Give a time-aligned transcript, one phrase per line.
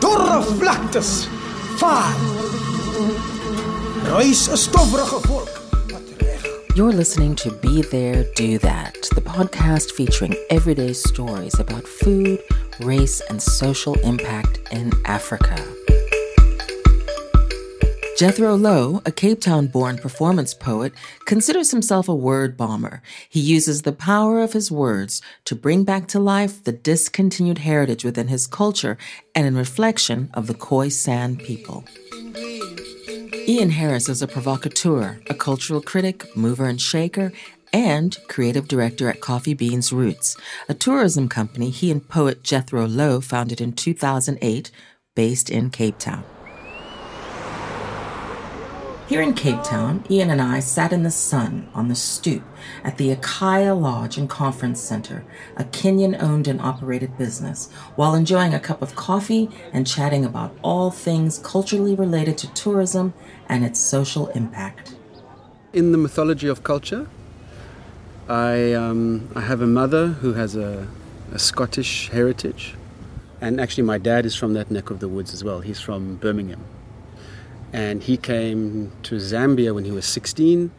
[0.00, 1.28] Dorre vlaktes.
[1.78, 2.14] Vaar.
[5.20, 5.50] Volk.
[6.74, 12.40] You're listening to Be There, Do That, the podcast featuring everyday stories about food,
[12.80, 15.85] race, and social impact in Africa.
[18.16, 20.94] Jethro Louw, a Cape Town born performance poet,
[21.26, 23.02] considers himself a word bomber.
[23.28, 28.06] He uses the power of his words to bring back to life the discontinued heritage
[28.06, 28.96] within his culture
[29.34, 31.84] and in reflection of the Khoisan people.
[33.46, 37.34] Ian Harris is a provocateur, a cultural critic, mover and shaker,
[37.70, 40.38] and creative director at Coffee Beans Routes,
[40.70, 44.70] a tourism company he and poet Jethro Louw founded in 2008,
[45.14, 46.24] based in Cape Town.
[49.08, 52.42] Here in Cape Town, Ian and I sat in the sun on the stoop
[52.82, 55.24] at the Akaya Lodge and Conference Center,
[55.56, 60.58] a Kenyan owned and operated business, while enjoying a cup of coffee and chatting about
[60.60, 63.14] all things culturally related to tourism
[63.48, 64.96] and its social impact.
[65.72, 67.08] In the mythology of culture,
[68.28, 70.88] I, um, I have a mother who has a,
[71.30, 72.74] a Scottish heritage,
[73.40, 75.60] and actually, my dad is from that neck of the woods as well.
[75.60, 76.64] He's from Birmingham
[77.76, 80.70] and he came to Zambia when he was 16.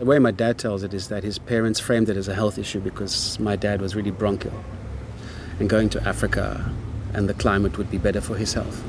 [0.00, 2.58] The way my dad tells it is that his parents framed it as a health
[2.58, 4.64] issue because my dad was really bronchial.
[5.60, 6.72] And going to Africa
[7.14, 8.82] and the climate would be better for his health.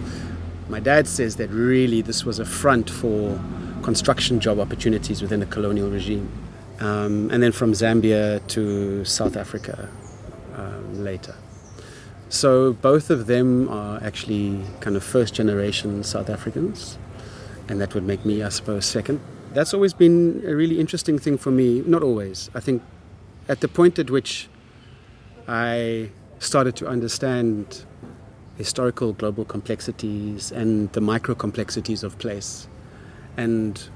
[0.70, 3.40] My dad says that really this was a front for
[3.84, 6.32] construction job opportunities within the colonial regime.
[6.80, 9.88] Um, and then from Zambia to South Africa
[10.56, 11.36] um, later.
[12.30, 16.98] So both of them are actually kind of first generation South Africans
[17.70, 19.20] and that would make me, I suppose, second.
[19.54, 21.82] That's always been a really interesting thing for me.
[21.86, 22.50] Not always.
[22.54, 22.82] I think
[23.48, 24.48] at the point at which
[25.48, 27.86] I started to understand
[28.58, 32.68] historical global complexities and the micro complexities of place
[33.38, 33.90] and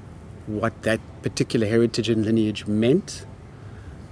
[0.46, 3.26] what that particular heritage and lineage meant.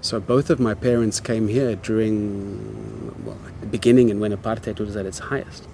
[0.01, 4.97] So both of my parents came here during well, the beginning and when apartheid was
[4.97, 5.67] at its highest.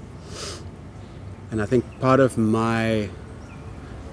[1.50, 3.08] And I think part of my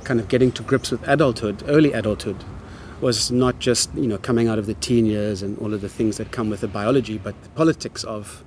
[0.05, 2.37] kind of getting to grips with adulthood, early adulthood,
[3.01, 5.89] was not just you know coming out of the teen years and all of the
[5.89, 8.43] things that come with the biology, but the politics of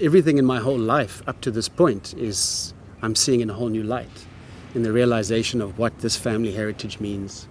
[0.00, 3.68] everything in my whole life up to this point is I'm seeing in a whole
[3.68, 4.26] new light,
[4.74, 7.48] in the realization of what this family heritage means.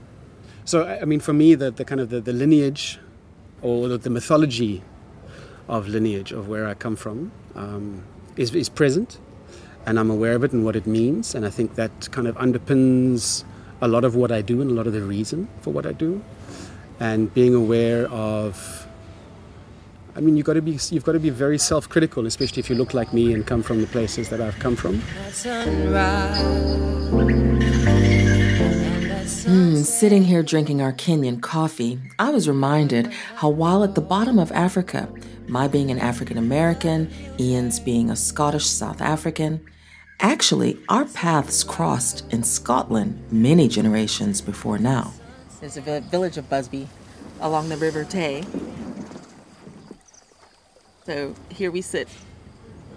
[0.63, 2.99] So I mean, for me, the, the kind of the, the lineage
[3.61, 4.83] or the, the mythology
[5.67, 8.03] of lineage of where I come from um,
[8.35, 9.19] is, is present
[9.85, 11.35] and I'm aware of it and what it means.
[11.35, 13.43] And I think that kind of underpins
[13.81, 15.91] a lot of what I do and a lot of the reason for what I
[15.91, 16.23] do.
[16.99, 18.87] And being aware of,
[20.15, 22.75] I mean, you've got to be you've got to be very self-critical, especially if you
[22.75, 25.01] look like me and come from the places that I've come from.
[29.45, 34.39] Mm, sitting here drinking our Kenyan coffee, I was reminded how while at the bottom
[34.39, 35.07] of Africa,
[35.47, 39.63] my being an African American, Ian's being a Scottish South African,
[40.19, 45.13] Actually, our paths crossed in Scotland many generations before now.
[45.59, 46.87] There's a village of Busby
[47.41, 48.45] along the River Tay.
[51.05, 52.07] So here we sit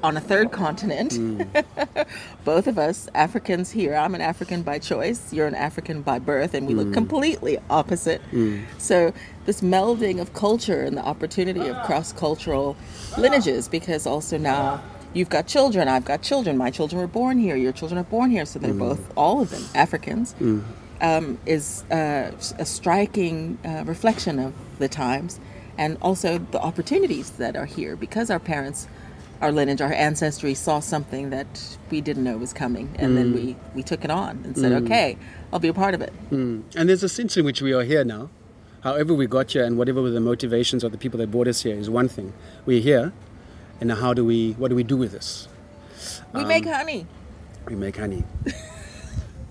[0.02, 1.12] on a third continent.
[1.12, 2.06] Mm.
[2.44, 3.94] Both of us Africans here.
[3.94, 5.32] I'm an African by choice.
[5.32, 6.84] You're an African by birth, and we mm.
[6.84, 8.22] look completely opposite.
[8.30, 8.64] Mm.
[8.78, 9.12] So
[9.44, 12.76] this melding of culture and the opportunity of cross-cultural
[13.16, 14.82] lineages, because also now
[15.14, 18.30] you've got children, I've got children, my children were born here, your children are born
[18.30, 18.78] here, so they're mm.
[18.78, 20.62] both, all of them, Africans, mm.
[21.00, 25.40] um, is uh, a striking uh, reflection of the times
[25.76, 28.88] and also the opportunities that are here because our parents,
[29.40, 33.14] our lineage, our ancestry saw something that we didn't know was coming and mm.
[33.14, 34.84] then we, we took it on and said, mm.
[34.84, 35.16] okay,
[35.52, 36.12] I'll be a part of it.
[36.30, 36.64] Mm.
[36.74, 38.30] And there's a sense in which we are here now.
[38.82, 41.62] However, we got here and whatever were the motivations of the people that brought us
[41.62, 42.32] here is one thing.
[42.64, 43.12] We're here
[43.80, 45.48] and how do we what do we do with this?
[46.32, 47.06] We um, make honey.
[47.66, 48.24] We make honey.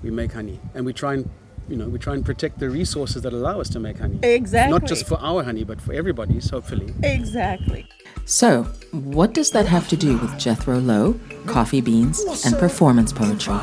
[0.03, 0.59] We make honey.
[0.75, 1.29] And we try and
[1.67, 4.19] you know we try and protect the resources that allow us to make honey.
[4.23, 6.93] Exactly not just for our honey but for everybody's hopefully.
[7.03, 7.87] Exactly.
[8.25, 13.59] So what does that have to do with jethro louw coffee beans and performance poetry?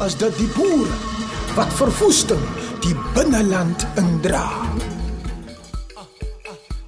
[0.00, 0.88] As dat die boer
[1.54, 2.42] wat verwoesting
[2.82, 4.48] die binneland indra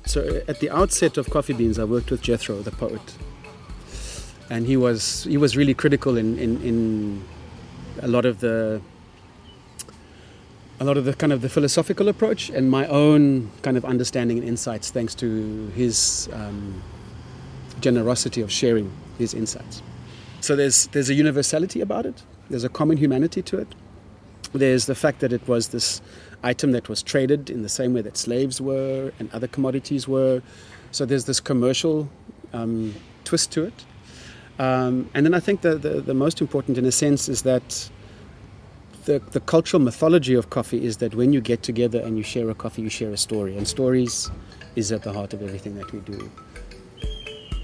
[0.07, 3.17] so at the outset of Coffee Beans, I worked with Jethro, the poet,
[4.49, 7.25] and he was he was really critical in, in, in
[8.01, 8.81] a lot of the
[10.79, 14.39] a lot of the kind of the philosophical approach and my own kind of understanding
[14.39, 16.83] and insights thanks to his um,
[17.81, 19.83] generosity of sharing his insights.
[20.41, 23.69] So there's, there's a universality about it, there's a common humanity to it.
[24.53, 26.01] There's the fact that it was this
[26.43, 30.43] item that was traded in the same way that slaves were and other commodities were.
[30.93, 32.09] So there's this commercial
[32.53, 32.95] um,
[33.25, 33.85] twist to it.
[34.59, 37.91] Um, and then I think the, the, the, most important, in a sense, is that
[39.05, 42.49] the, the cultural mythology of coffee is that when you get together and you share
[42.49, 43.57] a coffee, you share a story.
[43.57, 44.31] And stories
[44.75, 46.31] is at the heart of everything that we do.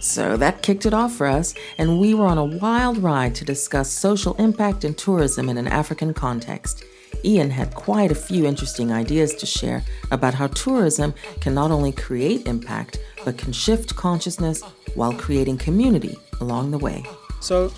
[0.03, 3.45] So that kicked it off for us, and we were on a wild ride to
[3.45, 6.83] discuss social impact and tourism in an African context.
[7.25, 11.93] Ian had quite a few interesting ideas to share about how tourism can not only
[11.93, 14.61] create impact, but can shift consciousness
[14.97, 17.05] while creating community along the way.
[17.41, 17.73] So,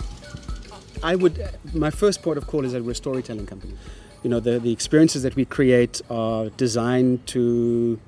[1.03, 3.75] I would, my first port of call is that we're a storytelling company.
[4.23, 8.00] You know, the, the experiences that we create are designed to,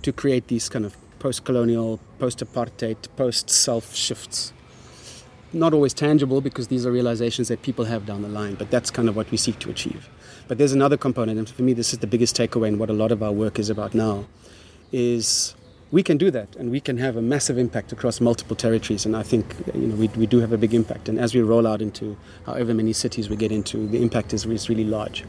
[0.00, 4.52] to create these kind of post colonial, post apartheid, post self shifts.
[5.52, 8.90] Not always tangible because these are realizations that people have down the line, but that's
[8.90, 10.08] kind of what we seek to achieve.
[10.46, 12.92] But there's another component, and for me, this is the biggest takeaway and what a
[12.92, 14.26] lot of our work is about now,
[14.92, 15.54] is
[15.90, 19.06] we can do that and we can have a massive impact across multiple territories.
[19.06, 21.08] And I think you know, we, we do have a big impact.
[21.08, 24.44] And as we roll out into however many cities we get into, the impact is,
[24.44, 25.24] is really large.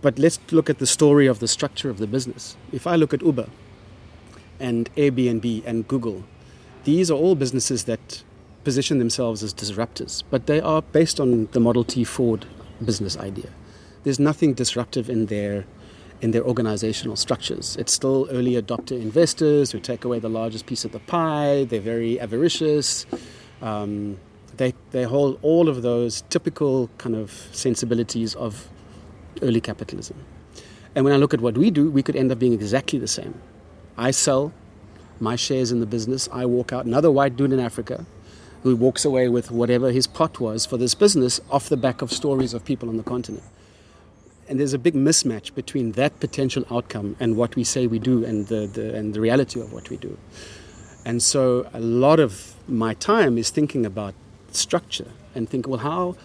[0.00, 2.56] But let's look at the story of the structure of the business.
[2.72, 3.48] If I look at Uber,
[4.62, 6.24] and Airbnb and Google.
[6.84, 8.22] These are all businesses that
[8.64, 12.46] position themselves as disruptors, but they are based on the Model T Ford
[12.84, 13.50] business idea.
[14.04, 15.64] There's nothing disruptive in their
[16.22, 17.76] in their organizational structures.
[17.76, 21.64] It's still early adopter investors who take away the largest piece of the pie.
[21.64, 23.06] They're very avaricious.
[23.60, 24.18] Um,
[24.56, 28.68] they, they hold all of those typical kind of sensibilities of
[29.40, 30.16] early capitalism.
[30.94, 33.08] And when I look at what we do, we could end up being exactly the
[33.08, 33.34] same.
[33.96, 34.52] I sell
[35.20, 36.28] my shares in the business.
[36.32, 36.84] I walk out.
[36.84, 38.06] Another white dude in Africa
[38.62, 42.12] who walks away with whatever his pot was for this business off the back of
[42.12, 43.44] stories of people on the continent.
[44.48, 48.24] And there's a big mismatch between that potential outcome and what we say we do
[48.24, 50.16] and the, the, and the reality of what we do.
[51.04, 54.14] And so a lot of my time is thinking about
[54.52, 56.16] structure and think, well, how,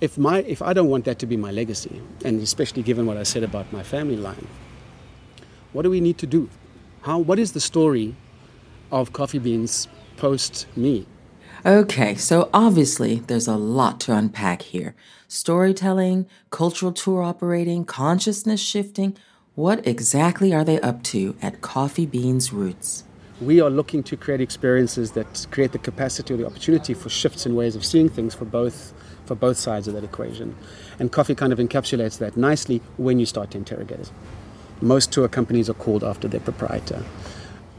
[0.00, 3.16] if, my, if I don't want that to be my legacy, and especially given what
[3.16, 4.46] I said about my family line,
[5.72, 6.48] what do we need to do?
[7.02, 8.14] How, what is the story
[8.92, 11.04] of Coffee Beans post me?
[11.66, 14.94] Okay, so obviously there's a lot to unpack here
[15.26, 19.16] storytelling, cultural tour operating, consciousness shifting.
[19.56, 23.02] What exactly are they up to at Coffee Beans Routes?
[23.40, 27.46] We are looking to create experiences that create the capacity or the opportunity for shifts
[27.46, 28.94] in ways of seeing things for both
[29.26, 30.54] for both sides of that equation.
[31.00, 34.12] And coffee kind of encapsulates that nicely when you start to interrogate it.
[34.82, 37.02] Most tour companies are called after their proprietor.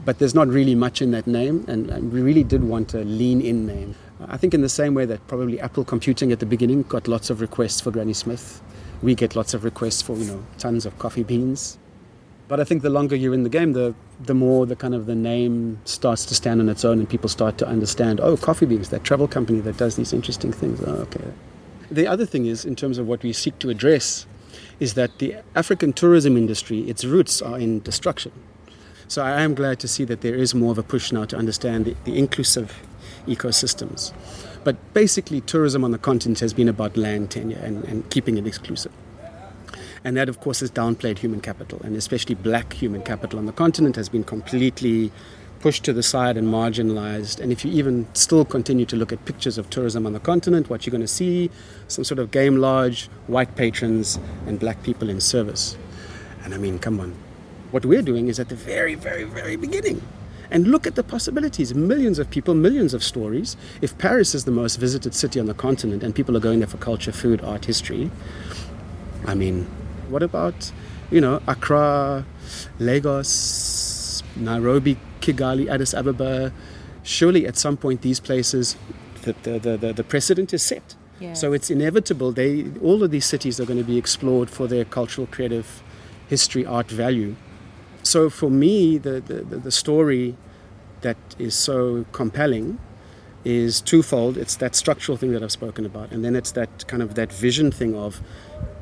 [0.06, 3.42] But there's not really much in that name, and we really did want a lean
[3.42, 3.96] in name.
[4.28, 7.30] I think, in the same way that probably Apple Computing at the beginning got lots
[7.30, 8.62] of requests for Granny Smith,
[9.02, 11.78] we get lots of requests for, you know, tons of coffee beans.
[12.48, 15.06] But I think the longer you're in the game, the, the more the kind of
[15.06, 18.66] the name starts to stand on its own and people start to understand, oh, Coffee
[18.66, 20.82] Beans, that travel company that does these interesting things.
[20.86, 21.24] Oh, okay.
[21.90, 24.26] The other thing is, in terms of what we seek to address,
[24.80, 28.32] is that the African tourism industry, its roots are in destruction.
[29.08, 31.38] So I am glad to see that there is more of a push now to
[31.38, 32.82] understand the, the inclusive
[33.28, 34.14] ecosystems.
[34.64, 38.48] But basically, tourism on the continent has been about land tenure and, and keeping it
[38.48, 38.92] exclusive.
[40.06, 43.54] And that, of course, has downplayed human capital, and especially black human capital on the
[43.54, 45.12] continent has been completely
[45.64, 47.40] pushed to the side and marginalized.
[47.40, 50.70] And if you even still continue to look at pictures of tourism on the continent,
[50.70, 51.50] what you're going to see
[51.88, 55.78] some sort of game lodge, white patrons, and black people in service.
[56.44, 57.16] And I mean, come on.
[57.72, 60.02] What we're doing is at the very, very, very beginning.
[60.52, 61.74] And look at the possibilities.
[61.74, 63.56] Millions of people, millions of stories.
[63.82, 66.68] If Paris is the most visited city on the continent and people are going there
[66.68, 68.12] for culture, food, art, history,
[69.26, 69.64] I mean,
[70.10, 70.74] what about,
[71.10, 72.26] you know, Accra,
[72.80, 73.30] Lagos,
[74.36, 76.52] Nairobi, Kigali, Addis Ababa.
[77.04, 78.78] Surely at some point these places,
[79.24, 80.96] the, the, the, the precedent is set.
[81.20, 81.40] Yes.
[81.40, 82.32] So it's inevitable.
[82.32, 85.84] They, all of these cities are going to be explored for their cultural, creative,
[86.28, 87.36] history, art value.
[88.02, 90.36] So for me, the, the, the story
[91.02, 92.80] that is so compelling
[93.46, 94.38] is twofold.
[94.38, 97.32] It's that structural thing that I've spoken about, and then it's that kind of that
[97.32, 98.22] vision thing of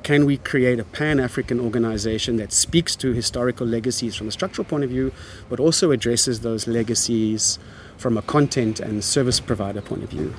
[0.03, 4.65] can we create a pan African organization that speaks to historical legacies from a structural
[4.65, 5.11] point of view,
[5.49, 7.59] but also addresses those legacies
[7.97, 10.33] from a content and service provider point of view?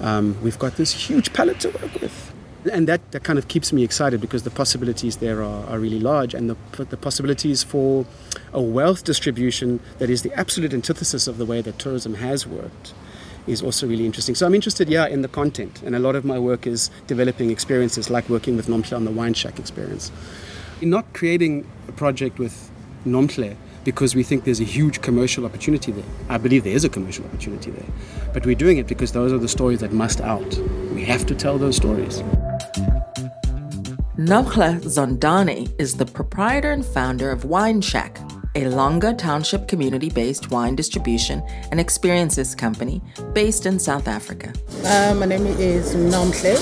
[0.00, 2.32] Um, we've got this huge palette to work with.
[2.72, 6.00] And that, that kind of keeps me excited because the possibilities there are, are really
[6.00, 8.06] large, and the, the possibilities for
[8.54, 12.94] a wealth distribution that is the absolute antithesis of the way that tourism has worked
[13.46, 14.34] is also really interesting.
[14.34, 17.50] So I'm interested, yeah, in the content, and a lot of my work is developing
[17.50, 20.10] experiences like working with Nomhle on the Wine Shack experience.
[20.80, 22.70] In not creating a project with
[23.06, 26.04] Nomhle because we think there's a huge commercial opportunity there.
[26.28, 27.86] I believe there is a commercial opportunity there.
[28.32, 30.58] But we're doing it because those are the stories that must out.
[30.94, 32.22] We have to tell those stories.
[34.16, 38.18] Nomhle Zondani is the proprietor and founder of Wine Shack,
[38.54, 41.42] a Langa Township community based wine distribution
[41.72, 44.52] and experiences company based in South Africa.
[44.84, 46.54] Uh, my name is Nomhle,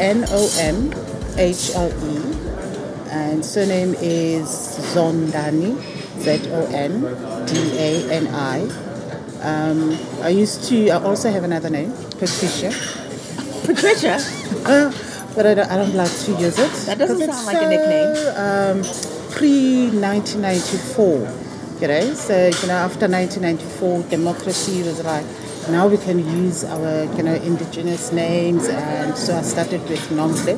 [0.00, 0.92] N O M
[1.38, 4.48] H L E, and surname is
[4.92, 5.78] Zondani,
[6.18, 7.02] Z O N
[7.46, 8.62] D A N I.
[9.42, 12.70] Um, I used to, I also have another name, Patricia.
[13.64, 14.18] Patricia?
[14.64, 14.90] Uh,
[15.36, 16.72] but I don't, I don't like to use it.
[16.86, 18.16] That doesn't sound like a nickname.
[18.34, 22.14] Um, Pre 1994, you know.
[22.14, 25.26] So you know, after 1994, democracy was like,
[25.68, 30.56] now we can use our you know indigenous names, and so I started with Nomhle.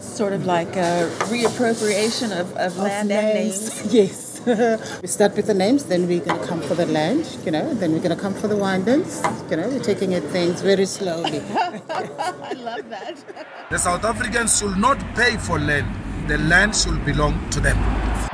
[0.00, 3.92] Sort of like a reappropriation of, of land and names.
[3.94, 4.40] Yes.
[5.02, 7.74] we start with the names, then we're going to come for the land, you know,
[7.74, 10.86] then we're going to come for the windings, you know, we're taking it things very
[10.86, 11.40] slowly.
[11.90, 13.22] I love that.
[13.70, 16.07] The South Africans should not pay for land.
[16.28, 17.78] The land should belong to them.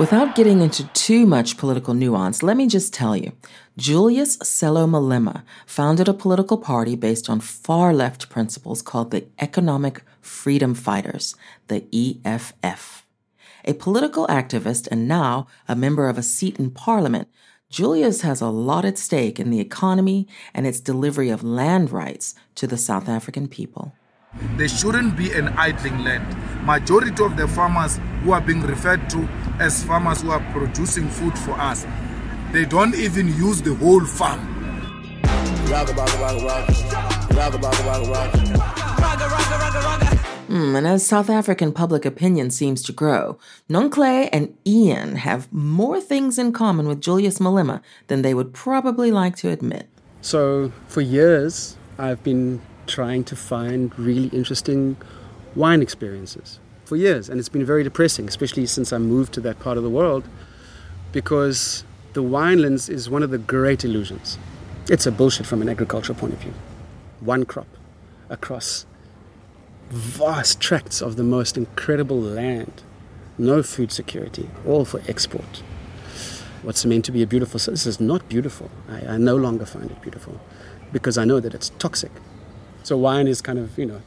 [0.01, 3.31] Without getting into too much political nuance, let me just tell you
[3.77, 10.03] Julius Sello Malema founded a political party based on far left principles called the Economic
[10.21, 11.37] Freedom Fighters,
[11.69, 13.07] the EFF.
[13.65, 17.29] A political activist and now a member of a seat in parliament,
[17.71, 22.35] Julius has a lot at stake in the economy and its delivery of land rights
[22.57, 23.93] to the South African people.
[24.57, 26.37] There shouldn't be an idling land.
[26.65, 29.29] Majority of the farmers who are being referred to
[29.61, 31.87] as farmers who are producing food for us,
[32.53, 34.41] they don't even use the whole farm.
[40.49, 43.39] Mm, and as South African public opinion seems to grow,
[43.69, 49.11] Nomhle and Ian have more things in common with Julius Malema than they would probably
[49.11, 49.89] like to admit.
[50.21, 54.97] So for years, I've been trying to find really interesting
[55.55, 56.59] wine experiences.
[56.85, 59.83] For years, and it's been very depressing, especially since I moved to that part of
[59.83, 60.25] the world,
[61.13, 64.39] because the winelands is one of the great illusions.
[64.91, 66.53] It's a bullshit from an agricultural point of view.
[67.21, 67.67] One crop
[68.29, 68.85] across
[69.89, 72.83] vast tracts of the most incredible land,
[73.39, 75.63] no food security, all for export.
[76.63, 78.71] What's meant to be a beautiful, this is not beautiful.
[78.89, 80.41] I, I no longer find it beautiful
[80.93, 82.13] because I know that it's toxic.
[82.85, 84.03] So wine is kind of, you know,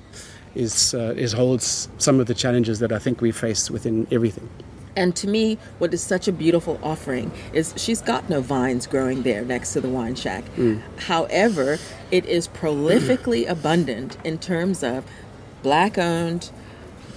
[0.56, 4.50] is, uh, is holds some of the challenges that I think we face within everything.
[4.96, 9.24] And to me, what is such a beautiful offering is she's got no vines growing
[9.24, 10.44] there next to the wine shack.
[10.98, 11.78] However,
[12.10, 15.06] it is prolifically abundant in terms of
[15.62, 16.50] black owned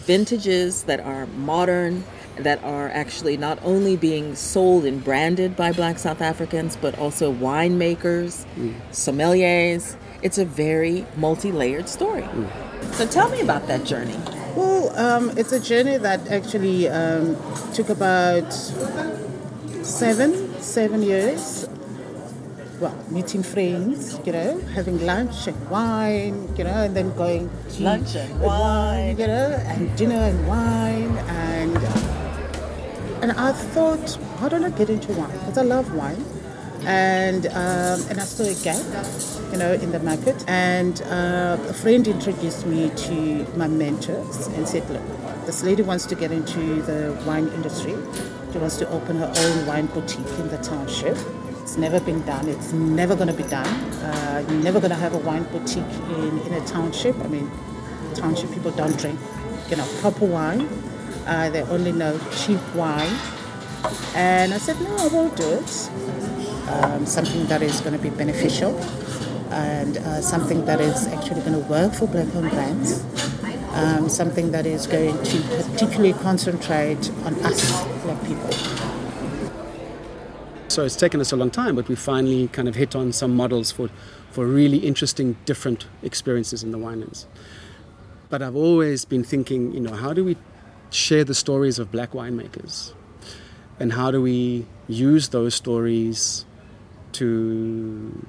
[0.04, 2.04] vintages that are modern,
[2.36, 7.32] that are actually not only being sold and branded by black South Africans, but also
[7.32, 8.44] winemakers,
[8.92, 9.96] sommeliers.
[10.22, 12.26] It's a very multi layered story.
[12.92, 14.16] So tell me about that journey.
[14.56, 17.36] Well, um, it's a journey that actually um,
[17.72, 18.52] took about
[19.82, 21.68] seven, seven years.
[22.80, 27.82] Well, meeting friends, you know, having lunch and wine, you know, and then going to
[27.82, 29.18] Lunch and wine.
[29.18, 31.76] you know, and dinner and wine, and
[33.22, 35.30] and I thought, why don't I get into wine?
[35.40, 36.24] Because I love wine,
[36.84, 38.82] and um, and I saw a gap,
[39.52, 44.66] you know, in the market, and uh, a friend introduced me to my mentors and
[44.68, 45.02] said, look,
[45.46, 47.96] this lady wants to get into the wine industry.
[48.52, 51.16] She wants to open her own wine boutique in the township.
[51.62, 52.48] It's never been done.
[52.48, 53.66] It's never going to be done.
[53.66, 55.84] Uh, you're never going to have a wine boutique
[56.16, 57.16] in, in a township.
[57.20, 57.50] I mean,
[58.14, 59.20] township people don't drink,
[59.68, 60.68] you know, proper wine.
[61.26, 63.14] Uh, they only know cheap wine.
[64.14, 65.90] And I said, no, I won't do it.
[66.68, 68.78] Um, something that is going to be beneficial
[69.50, 73.04] and uh, something that is actually going to work for black-owned brands.
[73.72, 78.50] Um, something that is going to particularly concentrate on us, black people.
[80.68, 83.34] So it's taken us a long time, but we finally kind of hit on some
[83.34, 83.88] models for,
[84.30, 87.26] for really interesting, different experiences in the winelands.
[88.28, 90.36] But I've always been thinking, you know, how do we
[90.90, 92.92] share the stories of black winemakers?
[93.80, 96.44] And how do we use those stories
[97.12, 98.26] to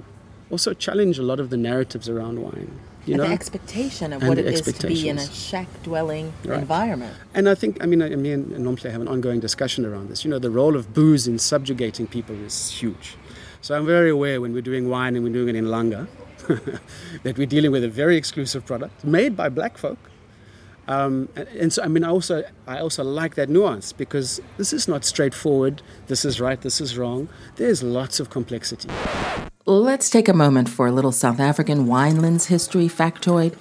[0.50, 2.80] also challenge a lot of the narratives around wine?
[3.06, 5.68] You and know, the expectation of And what it is to be in a shack
[5.84, 6.60] dwelling Right.
[6.60, 7.14] environment.
[7.34, 10.24] And I think, I mean, I, me and Nomhle have an ongoing discussion around this.
[10.24, 13.18] You know, the role of booze in subjugating people is huge.
[13.62, 16.08] So I'm very aware when we're doing wine and we're doing it in Langa
[17.24, 19.98] that we're dealing with a very exclusive product made by black folk.
[20.92, 24.74] Um, and, and so, I mean, I also, I also like that nuance because this
[24.74, 25.82] is not straightforward.
[26.08, 26.60] This is right.
[26.60, 27.30] This is wrong.
[27.56, 28.90] There's lots of complexity.
[29.66, 33.56] Let's take a moment for a little South African winelands history factoid.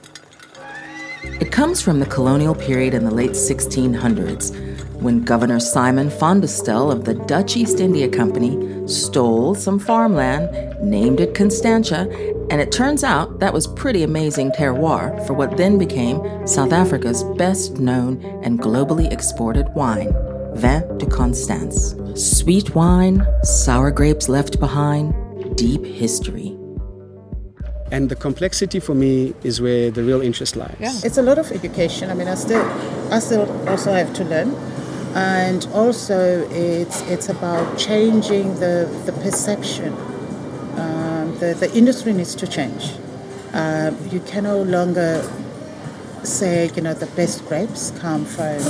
[1.22, 4.69] It comes from the colonial period in the late 1600s,
[5.00, 10.50] when Governor Simon van der Stel of the Dutch East India Company stole some farmland,
[10.82, 12.08] named it Constantia,
[12.50, 17.24] and it turns out that was pretty amazing terroir for what then became South Africa's
[17.38, 20.12] best known and globally exported wine,
[20.54, 21.94] Vin de Constance.
[22.14, 25.14] Sweet wine, sour grapes left behind,
[25.56, 26.56] deep history.
[27.92, 30.76] And the complexity for me is where the real interest lies.
[30.78, 32.08] Yeah, It's a lot of education.
[32.10, 32.64] I mean, I still,
[33.10, 34.54] I still also have to learn,
[35.14, 39.92] and also it's it's about changing the the perception.
[40.76, 42.92] Um, the the industry needs to change.
[43.52, 45.28] Um, you can no longer
[46.22, 48.60] say you know the best grapes come from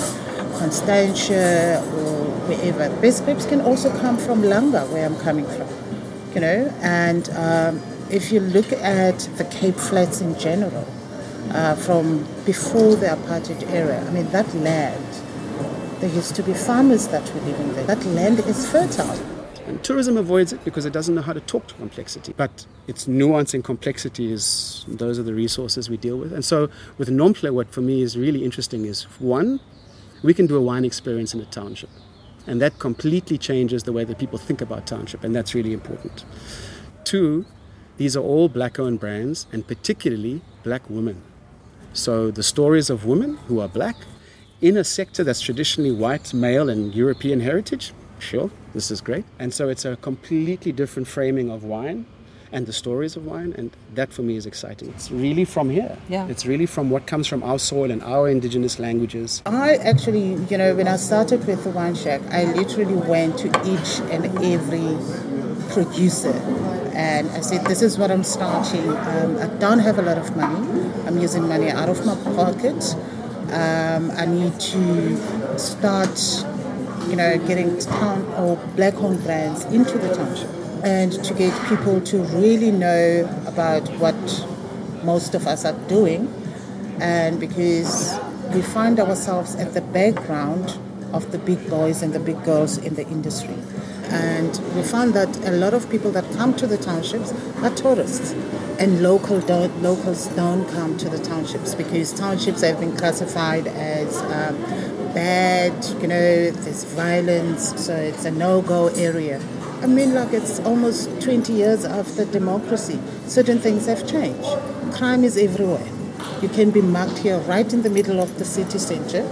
[0.59, 2.88] Constantia or wherever.
[3.00, 5.68] Best grapes can also come from Langa, where I'm coming from.
[6.35, 10.87] You know, and um, if you look at the Cape Flats in general,
[11.50, 15.10] uh, from before the apartheid era, I mean that land.
[16.00, 17.85] There used to be farmers that were living there.
[17.85, 19.19] That land is fertile.
[19.66, 22.33] And tourism avoids it because it doesn't know how to talk to complexity.
[22.35, 26.33] But its nuance and complexity is those are the resources we deal with.
[26.33, 29.61] And so with Nomhle, what for me is really interesting is one,
[30.23, 31.90] we can do a wine experience in a township.
[32.47, 36.25] And that completely changes the way that people think about township, and that's really important.
[37.04, 37.45] Two,
[37.99, 41.23] these are all black owned brands and particularly black women.
[41.92, 43.97] So the stories of women who are black
[44.62, 49.25] in a sector that's traditionally white, male, and European heritage, sure, this is great.
[49.38, 52.07] And so it's a completely different framing of wine
[52.52, 54.88] and the stories of wine, and that for me is exciting.
[54.88, 55.97] It's really from here.
[56.09, 56.26] Yeah.
[56.26, 59.41] It's really from what comes from our soil and our indigenous languages.
[59.47, 63.49] I actually, you know, when I started with the wine shack, I literally went to
[63.65, 64.99] each and every
[65.73, 66.32] producer
[66.93, 68.89] and I said, This is what I'm starting.
[68.89, 72.97] Um, I don't have a lot of money, I'm using money out of my pocket.
[73.52, 76.19] Um, I need to start,
[77.08, 80.50] you know, getting town or black owned brands into the township
[80.84, 84.15] and to get people to really know about what
[85.04, 86.32] most of us are doing
[87.00, 88.19] and because
[88.54, 90.78] we find ourselves at the background
[91.13, 93.56] of the big boys and the big girls in the industry.
[94.10, 98.32] And we found that a lot of people that come to the townships are tourists,
[98.80, 104.16] and local don't, locals don't come to the townships because townships have been classified as
[104.23, 104.60] um,
[105.14, 105.73] bad.
[106.02, 109.40] You know, there's violence, so it's a no-go area.
[109.82, 112.99] I mean, like it's almost 20 years after democracy.
[113.26, 114.49] Certain things have changed.
[114.92, 115.86] Crime is everywhere.
[116.42, 119.23] You can be marked here right in the middle of the city center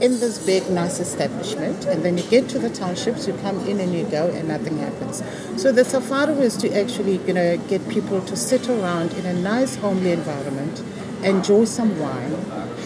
[0.00, 3.80] in this big, nice establishment, and then you get to the townships, you come in
[3.80, 5.22] and you go, and nothing happens.
[5.60, 9.34] So the safari was to actually, you know, get people to sit around in a
[9.34, 10.82] nice, homely environment,
[11.24, 12.34] enjoy some wine,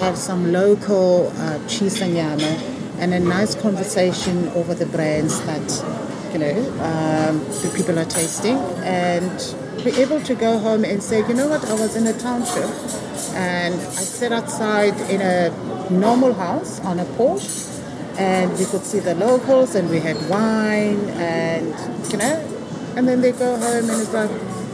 [0.01, 2.59] have some local uh, cheese and yama,
[2.99, 8.57] and a nice conversation over the brands that, you know, um, the people are tasting,
[8.85, 12.13] and be able to go home and say, you know what, I was in a
[12.19, 12.71] township,
[13.35, 15.51] and I sat outside in a
[15.91, 17.49] normal house on a porch
[18.19, 21.75] and we could see the locals and we had wine and
[22.13, 22.37] you know
[22.97, 24.31] and then they go home and it's like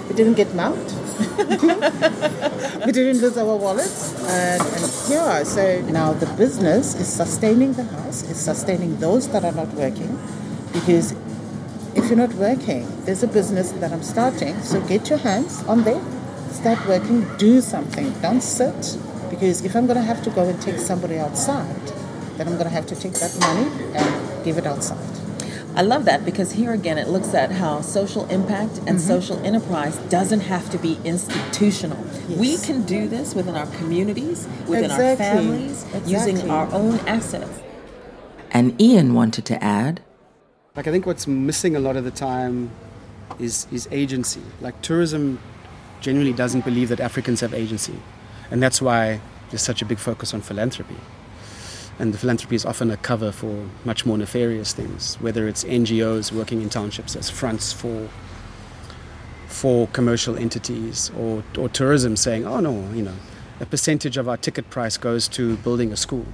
[0.08, 0.94] we didn't get mugged.
[2.86, 7.84] We didn't lose our wallets and, and yeah so now the business is sustaining the
[7.84, 10.18] house is sustaining those that are not working
[10.72, 11.12] because
[11.94, 15.82] if you're not working there's a business that i'm starting so get your hands on
[15.82, 16.00] there
[16.52, 18.96] start working do something don't sit
[19.30, 21.86] because if I'm going to have to go and take somebody outside,
[22.36, 24.98] then I'm going to have to take that money and give it outside.
[25.74, 28.98] I love that because here again it looks at how social impact and mm-hmm.
[28.98, 31.98] social enterprise doesn't have to be institutional.
[32.28, 32.38] Yes.
[32.38, 35.24] We can do this within our communities, within our Exactly.
[35.24, 37.60] families, using our own assets.
[38.50, 40.00] And Ian wanted to add
[40.74, 42.70] Like I think what's missing a lot of the time
[43.38, 44.42] is is agency.
[44.60, 45.38] Like tourism
[46.00, 47.98] genuinely doesn't believe that Africans have agency.
[48.50, 50.96] And that's why there's such a big focus on philanthropy.
[51.98, 56.32] And the philanthropy is often a cover for much more nefarious things, whether it's NGOs
[56.32, 58.08] working in townships as fronts for
[59.48, 63.14] for commercial entities or, or tourism saying, oh no, you know,
[63.60, 66.26] a percentage of our ticket price goes to building a school.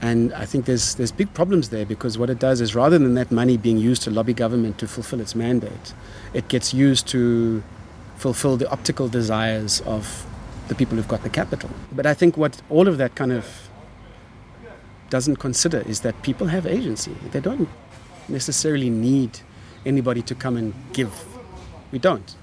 [0.00, 3.14] And I think there's, there's big problems there because what it does is rather than
[3.14, 5.94] that money being used to lobby government to fulfill its mandate,
[6.32, 7.62] it gets used to
[8.16, 10.26] fulfill the optical desires of
[10.68, 11.70] the people who've got the capital.
[11.92, 13.68] But I think what all of that kind of
[15.10, 17.14] doesn't consider is that people have agency.
[17.30, 17.68] They don't
[18.28, 19.40] necessarily need
[19.84, 21.12] anybody to come and give.
[21.92, 22.34] We don't.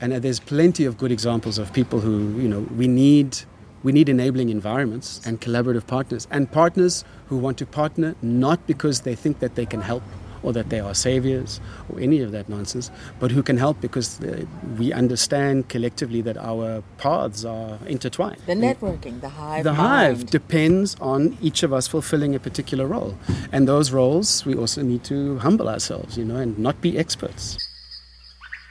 [0.00, 3.38] And uh, there's plenty of good examples of people who, you know, we need
[3.84, 9.02] we need enabling environments and collaborative partners and partners who want to partner not because
[9.02, 10.02] they think that they can help
[10.42, 14.20] or that they are saviors or any of that nonsense, but who can help because
[14.22, 14.44] uh,
[14.78, 18.40] we understand collectively that our paths are intertwined.
[18.46, 19.64] The networking, the hive.
[19.64, 19.88] The mind.
[19.88, 23.16] hive depends on each of us fulfilling a particular role.
[23.52, 27.58] And those roles, we also need to humble ourselves, you know, and not be experts.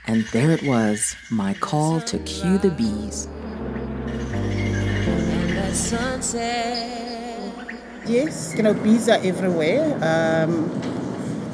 [0.05, 3.27] And there it was, my call to cue the bees.
[8.07, 9.83] Yes, you know, bees are everywhere.
[10.01, 10.96] Um,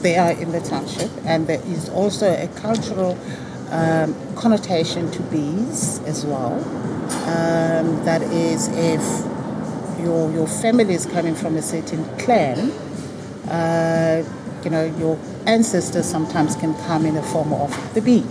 [0.03, 3.17] they are in the township, and there is also a cultural
[3.71, 6.53] um, connotation to bees as well.
[7.25, 9.01] Um, that is, if
[10.03, 12.71] your your family is coming from a certain clan,
[13.49, 14.23] uh,
[14.63, 18.25] you know, your ancestors sometimes can come in the form of the bee.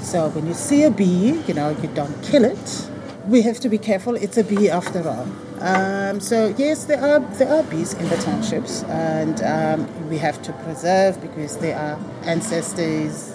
[0.00, 2.90] So when you see a bee, you know, you don't kill it.
[3.26, 4.14] We have to be careful.
[4.16, 5.26] It's a bee after all.
[5.60, 10.42] Um, so yes, there are there are bees in the townships, and um, we have
[10.42, 13.32] to preserve because they are ancestors.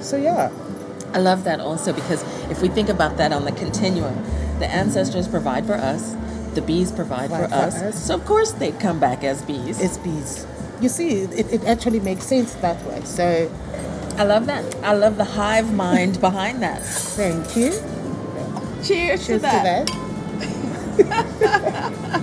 [0.00, 0.50] So yeah,
[1.14, 4.14] I love that also because if we think about that on the continuum,
[4.58, 6.16] the ancestors provide for us,
[6.54, 7.74] the bees provide, Provide for, for us.
[7.82, 8.06] us.
[8.06, 9.80] So of course they come back as bees.
[9.80, 10.46] it's bees.
[10.80, 13.00] You see, it, it actually makes sense that way.
[13.04, 13.48] So
[14.18, 14.74] I love that.
[14.84, 16.82] I love the hive mind behind that.
[17.16, 17.70] thank you.
[18.82, 19.86] Cheers, Cheers to that.
[19.86, 21.26] to that.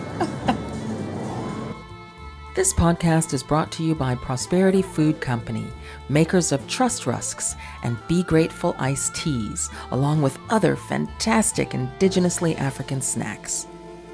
[2.60, 5.66] This podcast is brought to you by Prosperity Food Company,
[6.10, 13.00] makers of Trust Rusks and Be Grateful iced teas, along with other fantastic indigenously African
[13.00, 13.66] snacks.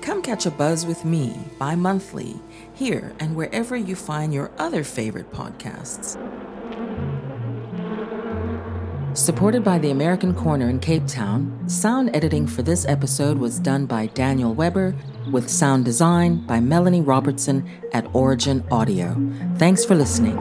[0.02, 2.40] Come catch a buzz with me bi monthly,
[2.76, 6.16] here and wherever you find your other favorite podcasts.
[9.16, 13.86] Supported by the American Corner in Cape Town, sound editing for this episode was done
[13.86, 14.94] by Daniel Weber,
[15.32, 19.16] with sound design by Melanie Robertson at Origin Audio.
[19.58, 20.36] Thanks for listening.